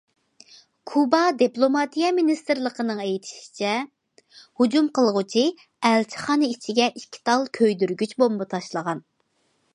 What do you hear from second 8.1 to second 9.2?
بومبا تاشلىغان.